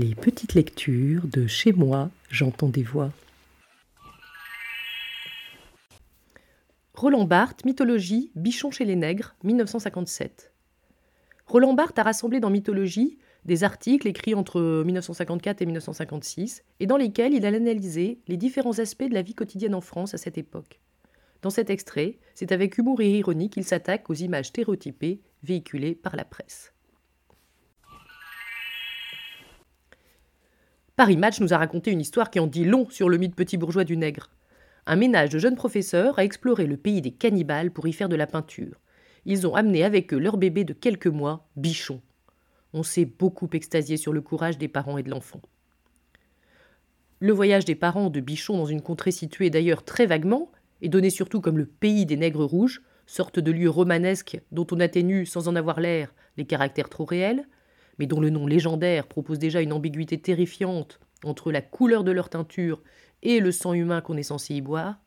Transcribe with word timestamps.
Les 0.00 0.14
petites 0.14 0.54
lectures 0.54 1.26
de 1.26 1.48
Chez 1.48 1.72
moi, 1.72 2.08
j'entends 2.30 2.68
des 2.68 2.84
voix. 2.84 3.10
Roland 6.94 7.24
Barthes, 7.24 7.64
Mythologie, 7.64 8.30
Bichon 8.36 8.70
chez 8.70 8.84
les 8.84 8.94
nègres, 8.94 9.34
1957. 9.42 10.52
Roland 11.48 11.74
Barthes 11.74 11.98
a 11.98 12.04
rassemblé 12.04 12.38
dans 12.38 12.48
Mythologie 12.48 13.18
des 13.44 13.64
articles 13.64 14.06
écrits 14.06 14.36
entre 14.36 14.84
1954 14.84 15.62
et 15.62 15.66
1956 15.66 16.62
et 16.78 16.86
dans 16.86 16.96
lesquels 16.96 17.34
il 17.34 17.44
a 17.44 17.48
analysé 17.48 18.20
les 18.28 18.36
différents 18.36 18.78
aspects 18.78 19.08
de 19.08 19.14
la 19.14 19.22
vie 19.22 19.34
quotidienne 19.34 19.74
en 19.74 19.80
France 19.80 20.14
à 20.14 20.18
cette 20.18 20.38
époque. 20.38 20.78
Dans 21.42 21.50
cet 21.50 21.70
extrait, 21.70 22.18
c'est 22.36 22.52
avec 22.52 22.78
humour 22.78 23.00
et 23.00 23.18
ironie 23.18 23.50
qu'il 23.50 23.64
s'attaque 23.64 24.08
aux 24.10 24.14
images 24.14 24.46
stéréotypées 24.46 25.22
véhiculées 25.42 25.96
par 25.96 26.14
la 26.14 26.24
presse. 26.24 26.72
Paris 30.98 31.16
Match 31.16 31.38
nous 31.38 31.54
a 31.54 31.58
raconté 31.58 31.92
une 31.92 32.00
histoire 32.00 32.28
qui 32.28 32.40
en 32.40 32.48
dit 32.48 32.64
long 32.64 32.90
sur 32.90 33.08
le 33.08 33.18
mythe 33.18 33.36
petit 33.36 33.56
bourgeois 33.56 33.84
du 33.84 33.96
nègre. 33.96 34.30
Un 34.84 34.96
ménage 34.96 35.30
de 35.30 35.38
jeunes 35.38 35.54
professeurs 35.54 36.18
a 36.18 36.24
exploré 36.24 36.66
le 36.66 36.76
pays 36.76 37.00
des 37.00 37.12
cannibales 37.12 37.70
pour 37.70 37.86
y 37.86 37.92
faire 37.92 38.08
de 38.08 38.16
la 38.16 38.26
peinture. 38.26 38.80
Ils 39.24 39.46
ont 39.46 39.54
amené 39.54 39.84
avec 39.84 40.12
eux 40.12 40.18
leur 40.18 40.38
bébé 40.38 40.64
de 40.64 40.72
quelques 40.72 41.06
mois, 41.06 41.46
Bichon. 41.54 42.02
On 42.72 42.82
s'est 42.82 43.04
beaucoup 43.04 43.48
extasié 43.52 43.96
sur 43.96 44.12
le 44.12 44.20
courage 44.20 44.58
des 44.58 44.66
parents 44.66 44.98
et 44.98 45.04
de 45.04 45.10
l'enfant. 45.10 45.40
Le 47.20 47.32
voyage 47.32 47.64
des 47.64 47.76
parents 47.76 48.10
de 48.10 48.18
Bichon 48.18 48.56
dans 48.56 48.66
une 48.66 48.82
contrée 48.82 49.12
située 49.12 49.50
d'ailleurs 49.50 49.84
très 49.84 50.06
vaguement, 50.06 50.50
et 50.82 50.88
donné 50.88 51.10
surtout 51.10 51.40
comme 51.40 51.58
le 51.58 51.66
pays 51.66 52.06
des 52.06 52.16
nègres 52.16 52.44
rouges, 52.44 52.82
sorte 53.06 53.38
de 53.38 53.52
lieu 53.52 53.70
romanesque 53.70 54.40
dont 54.50 54.66
on 54.72 54.80
atténue 54.80 55.26
sans 55.26 55.46
en 55.46 55.54
avoir 55.54 55.78
l'air 55.78 56.12
les 56.36 56.44
caractères 56.44 56.88
trop 56.88 57.04
réels, 57.04 57.46
mais 57.98 58.06
dont 58.06 58.20
le 58.20 58.30
nom 58.30 58.46
légendaire 58.46 59.06
propose 59.06 59.38
déjà 59.38 59.60
une 59.60 59.72
ambiguïté 59.72 60.18
terrifiante 60.20 61.00
entre 61.24 61.50
la 61.50 61.60
couleur 61.60 62.04
de 62.04 62.12
leur 62.12 62.28
teinture 62.28 62.82
et 63.22 63.40
le 63.40 63.52
sang 63.52 63.72
humain 63.72 64.00
qu'on 64.00 64.16
est 64.16 64.22
censé 64.22 64.54
y 64.54 64.60
boire, 64.60 65.00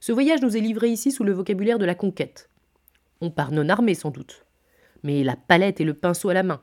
ce 0.00 0.12
voyage 0.12 0.42
nous 0.42 0.56
est 0.56 0.60
livré 0.60 0.90
ici 0.90 1.10
sous 1.10 1.24
le 1.24 1.32
vocabulaire 1.32 1.78
de 1.78 1.84
la 1.84 1.94
conquête. 1.94 2.50
On 3.20 3.30
part 3.30 3.50
non 3.50 3.68
armé 3.68 3.94
sans 3.94 4.10
doute, 4.10 4.44
mais 5.02 5.24
la 5.24 5.36
palette 5.36 5.80
et 5.80 5.84
le 5.84 5.94
pinceau 5.94 6.28
à 6.28 6.34
la 6.34 6.42
main. 6.42 6.60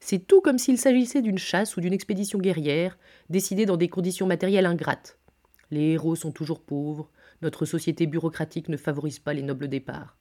C'est 0.00 0.26
tout 0.26 0.40
comme 0.40 0.58
s'il 0.58 0.78
s'agissait 0.78 1.22
d'une 1.22 1.38
chasse 1.38 1.76
ou 1.76 1.80
d'une 1.80 1.92
expédition 1.92 2.38
guerrière, 2.38 2.98
décidée 3.30 3.66
dans 3.66 3.76
des 3.76 3.88
conditions 3.88 4.26
matérielles 4.26 4.66
ingrates. 4.66 5.18
Les 5.70 5.92
héros 5.92 6.16
sont 6.16 6.30
toujours 6.30 6.60
pauvres, 6.60 7.10
notre 7.42 7.64
société 7.64 8.06
bureaucratique 8.06 8.68
ne 8.68 8.76
favorise 8.76 9.18
pas 9.18 9.32
les 9.32 9.42
nobles 9.42 9.68
départs. 9.68 10.16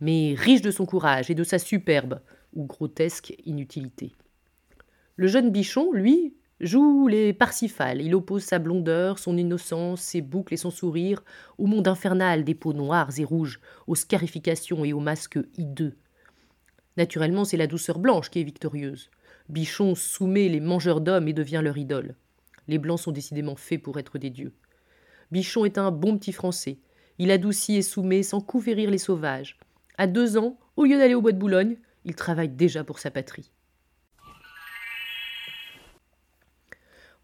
Mais 0.00 0.34
riche 0.36 0.62
de 0.62 0.70
son 0.70 0.86
courage 0.86 1.30
et 1.30 1.34
de 1.34 1.44
sa 1.44 1.58
superbe, 1.58 2.20
ou 2.54 2.64
grotesque 2.64 3.34
inutilité. 3.44 4.12
Le 5.16 5.26
jeune 5.26 5.50
bichon, 5.50 5.92
lui, 5.92 6.34
joue 6.60 7.08
les 7.08 7.32
Parsifales. 7.32 8.00
Il 8.02 8.14
oppose 8.14 8.44
sa 8.44 8.58
blondeur, 8.58 9.18
son 9.18 9.36
innocence, 9.36 10.00
ses 10.00 10.20
boucles 10.20 10.54
et 10.54 10.58
son 10.58 10.70
sourire 10.70 11.22
au 11.56 11.66
monde 11.66 11.88
infernal 11.88 12.44
des 12.44 12.54
peaux 12.54 12.72
noires 12.72 13.10
et 13.18 13.24
rouges, 13.24 13.60
aux 13.86 13.94
scarifications 13.94 14.84
et 14.84 14.92
aux 14.92 15.00
masques 15.00 15.38
hideux. 15.56 15.94
Naturellement, 16.96 17.44
c'est 17.44 17.56
la 17.56 17.66
douceur 17.66 17.98
blanche 17.98 18.30
qui 18.30 18.40
est 18.40 18.44
victorieuse. 18.44 19.10
Bichon 19.48 19.94
soumet 19.94 20.48
les 20.48 20.60
mangeurs 20.60 21.00
d'hommes 21.00 21.28
et 21.28 21.32
devient 21.32 21.60
leur 21.62 21.78
idole. 21.78 22.16
Les 22.66 22.78
blancs 22.78 23.00
sont 23.00 23.12
décidément 23.12 23.56
faits 23.56 23.82
pour 23.82 23.98
être 23.98 24.18
des 24.18 24.30
dieux. 24.30 24.52
Bichon 25.30 25.64
est 25.64 25.78
un 25.78 25.90
bon 25.90 26.18
petit 26.18 26.32
Français. 26.32 26.78
Il 27.18 27.30
adoucit 27.30 27.76
et 27.76 27.82
soumet 27.82 28.22
sans 28.22 28.40
coup 28.40 28.60
férir 28.60 28.90
les 28.90 28.98
sauvages. 28.98 29.58
À 29.98 30.06
deux 30.06 30.38
ans, 30.38 30.56
au 30.76 30.84
lieu 30.84 30.96
d'aller 30.96 31.14
au 31.14 31.20
bois 31.20 31.32
de 31.32 31.38
Boulogne, 31.38 31.76
il 32.04 32.14
travaille 32.14 32.48
déjà 32.48 32.84
pour 32.84 33.00
sa 33.00 33.10
patrie. 33.10 33.50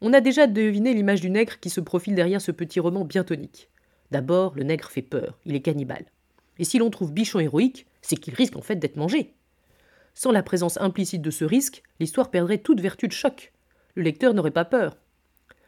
On 0.01 0.13
a 0.13 0.21
déjà 0.21 0.49
deviné 0.49 0.93
l'image 0.93 1.21
du 1.21 1.31
nègre 1.31 1.61
qui 1.61 1.71
se 1.71 1.81
profile 1.81 2.17
derrière 2.17 2.41
ce 2.41 2.51
petit 2.51 2.81
roman 2.81 3.05
bien 3.05 3.23
tonique. 3.23 3.71
D'abord, 4.11 4.55
le 4.57 4.65
nègre 4.65 4.91
fait 4.91 5.03
peur, 5.03 5.39
il 5.47 5.55
est 5.55 5.63
cannibale. 5.63 6.05
Et 6.59 6.65
si 6.65 6.79
l'on 6.79 6.91
trouve 6.91 7.13
bichon 7.13 7.39
héroïque, 7.39 7.87
c'est 8.03 8.17
qu'il 8.17 8.35
risque 8.35 8.57
en 8.57 8.61
fait 8.61 8.77
d'être 8.77 8.97
mangé. 8.97 9.35
Sans 10.13 10.33
la 10.33 10.43
présence 10.43 10.81
implicite 10.81 11.23
de 11.23 11.31
ce 11.31 11.45
risque, 11.45 11.83
l'histoire 12.01 12.31
perdrait 12.31 12.59
toute 12.59 12.81
vertu 12.81 13.07
de 13.07 13.13
choc. 13.13 13.53
Le 13.95 14.03
lecteur 14.03 14.35
n'aurait 14.35 14.51
pas 14.51 14.65
peur. 14.65 14.97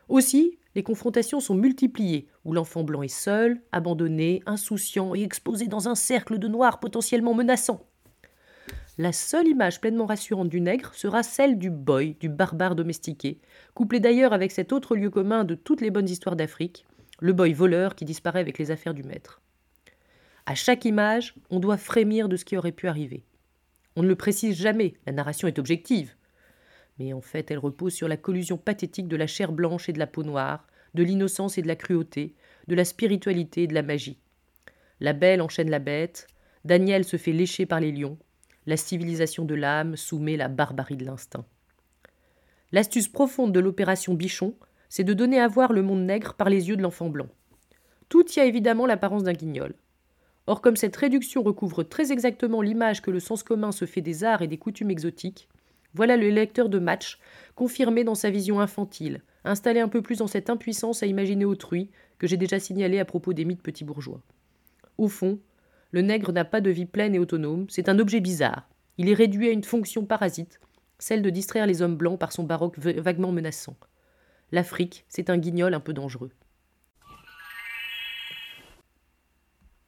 Aussi, 0.08 0.58
les 0.76 0.82
confrontations 0.82 1.40
sont 1.40 1.54
multipliées, 1.54 2.28
où 2.44 2.52
l'enfant 2.52 2.84
blanc 2.84 3.02
est 3.02 3.08
seul, 3.08 3.62
abandonné, 3.72 4.42
insouciant 4.44 5.14
et 5.14 5.22
exposé 5.22 5.68
dans 5.68 5.88
un 5.88 5.94
cercle 5.94 6.38
de 6.38 6.48
noirs 6.48 6.80
potentiellement 6.80 7.32
menaçants. 7.32 7.86
La 8.98 9.12
seule 9.12 9.48
image 9.48 9.80
pleinement 9.80 10.04
rassurante 10.04 10.50
du 10.50 10.60
nègre 10.60 10.94
sera 10.94 11.22
celle 11.22 11.58
du 11.58 11.70
boy, 11.70 12.14
du 12.20 12.28
barbare 12.28 12.74
domestiqué, 12.74 13.40
couplé 13.72 14.00
d'ailleurs 14.00 14.34
avec 14.34 14.52
cet 14.52 14.70
autre 14.70 14.96
lieu 14.96 15.08
commun 15.08 15.44
de 15.44 15.54
toutes 15.54 15.80
les 15.80 15.90
bonnes 15.90 16.10
histoires 16.10 16.36
d'Afrique, 16.36 16.84
le 17.20 17.32
boy 17.32 17.54
voleur 17.54 17.94
qui 17.94 18.04
disparaît 18.04 18.40
avec 18.40 18.58
les 18.58 18.70
affaires 18.70 18.94
du 18.94 19.02
maître. 19.02 19.40
À 20.44 20.54
chaque 20.54 20.84
image, 20.84 21.34
on 21.48 21.58
doit 21.58 21.78
frémir 21.78 22.28
de 22.28 22.36
ce 22.36 22.44
qui 22.44 22.56
aurait 22.56 22.70
pu 22.70 22.86
arriver. 22.86 23.24
On 23.96 24.02
ne 24.02 24.08
le 24.08 24.14
précise 24.14 24.56
jamais, 24.56 24.92
la 25.06 25.12
narration 25.12 25.48
est 25.48 25.58
objective. 25.58 26.14
Mais 26.98 27.12
en 27.12 27.20
fait, 27.20 27.50
elle 27.50 27.58
repose 27.58 27.92
sur 27.92 28.08
la 28.08 28.16
collusion 28.16 28.56
pathétique 28.56 29.08
de 29.08 29.16
la 29.16 29.26
chair 29.26 29.52
blanche 29.52 29.88
et 29.88 29.92
de 29.92 29.98
la 29.98 30.06
peau 30.06 30.22
noire, 30.22 30.66
de 30.94 31.02
l'innocence 31.02 31.58
et 31.58 31.62
de 31.62 31.68
la 31.68 31.76
cruauté, 31.76 32.34
de 32.68 32.74
la 32.74 32.84
spiritualité 32.84 33.64
et 33.64 33.66
de 33.66 33.74
la 33.74 33.82
magie. 33.82 34.18
La 35.00 35.12
belle 35.12 35.42
enchaîne 35.42 35.70
la 35.70 35.78
bête, 35.78 36.26
Daniel 36.64 37.04
se 37.04 37.16
fait 37.16 37.32
lécher 37.32 37.66
par 37.66 37.80
les 37.80 37.92
lions, 37.92 38.18
la 38.66 38.76
civilisation 38.76 39.44
de 39.44 39.54
l'âme 39.54 39.96
soumet 39.96 40.36
la 40.36 40.48
barbarie 40.48 40.96
de 40.96 41.04
l'instinct. 41.04 41.44
L'astuce 42.72 43.08
profonde 43.08 43.52
de 43.52 43.60
l'opération 43.60 44.14
Bichon, 44.14 44.54
c'est 44.88 45.04
de 45.04 45.14
donner 45.14 45.38
à 45.38 45.48
voir 45.48 45.72
le 45.72 45.82
monde 45.82 46.04
nègre 46.04 46.34
par 46.34 46.48
les 46.48 46.68
yeux 46.68 46.76
de 46.76 46.82
l'enfant 46.82 47.08
blanc. 47.08 47.28
Tout 48.08 48.24
y 48.36 48.40
a 48.40 48.44
évidemment 48.44 48.86
l'apparence 48.86 49.22
d'un 49.22 49.32
guignol. 49.32 49.74
Or, 50.48 50.60
comme 50.60 50.76
cette 50.76 50.96
réduction 50.96 51.42
recouvre 51.42 51.82
très 51.82 52.12
exactement 52.12 52.62
l'image 52.62 53.02
que 53.02 53.10
le 53.10 53.20
sens 53.20 53.42
commun 53.42 53.72
se 53.72 53.84
fait 53.84 54.00
des 54.00 54.24
arts 54.24 54.42
et 54.42 54.48
des 54.48 54.58
coutumes 54.58 54.90
exotiques, 54.90 55.48
voilà 55.96 56.16
le 56.16 56.28
lecteur 56.28 56.68
de 56.68 56.78
match, 56.78 57.18
confirmé 57.54 58.04
dans 58.04 58.14
sa 58.14 58.30
vision 58.30 58.60
infantile, 58.60 59.22
installé 59.44 59.80
un 59.80 59.88
peu 59.88 60.02
plus 60.02 60.18
dans 60.18 60.26
cette 60.26 60.50
impuissance 60.50 61.02
à 61.02 61.06
imaginer 61.06 61.46
autrui 61.46 61.90
que 62.18 62.26
j'ai 62.26 62.36
déjà 62.36 62.58
signalé 62.58 62.98
à 62.98 63.06
propos 63.06 63.32
des 63.32 63.46
mythes 63.46 63.62
petits 63.62 63.84
bourgeois. 63.84 64.20
Au 64.98 65.08
fond, 65.08 65.40
le 65.92 66.02
nègre 66.02 66.32
n'a 66.32 66.44
pas 66.44 66.60
de 66.60 66.70
vie 66.70 66.84
pleine 66.84 67.14
et 67.14 67.18
autonome, 67.18 67.66
c'est 67.70 67.88
un 67.88 67.98
objet 67.98 68.20
bizarre. 68.20 68.68
Il 68.98 69.08
est 69.08 69.14
réduit 69.14 69.48
à 69.48 69.52
une 69.52 69.64
fonction 69.64 70.04
parasite, 70.04 70.60
celle 70.98 71.22
de 71.22 71.30
distraire 71.30 71.66
les 71.66 71.80
hommes 71.80 71.96
blancs 71.96 72.18
par 72.18 72.32
son 72.32 72.44
baroque 72.44 72.78
vaguement 72.78 73.32
menaçant. 73.32 73.76
L'Afrique, 74.52 75.06
c'est 75.08 75.30
un 75.30 75.38
guignol 75.38 75.72
un 75.72 75.80
peu 75.80 75.94
dangereux. 75.94 76.30